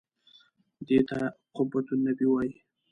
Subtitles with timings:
[0.87, 1.19] دې ته
[1.55, 2.53] قبة النبي وایي.